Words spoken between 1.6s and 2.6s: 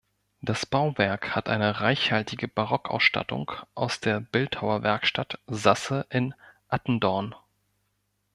reichhaltige